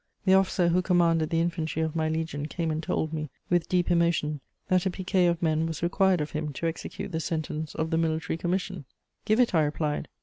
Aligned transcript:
The 0.25 0.33
officer 0.33 0.69
who 0.69 0.81
commanded 0.81 1.29
the 1.29 1.41
infantry 1.41 1.83
of 1.83 1.95
my 1.95 2.09
legion 2.09 2.47
came 2.47 2.71
and 2.71 2.81
told 2.81 3.13
me, 3.13 3.29
with 3.51 3.69
deep 3.69 3.91
emotion, 3.91 4.41
that 4.67 4.87
a 4.87 4.89
piquet 4.89 5.27
of 5.27 5.43
men 5.43 5.67
was 5.67 5.83
required 5.83 6.21
of 6.21 6.31
him 6.31 6.51
to 6.53 6.65
execute 6.65 7.11
the 7.11 7.19
sentence 7.19 7.75
of 7.75 7.91
the 7.91 7.99
military 7.99 8.37
commission: 8.37 8.85
"'Give 9.25 9.39
it,' 9.39 9.53
I 9.53 9.61
replied. 9.61 10.07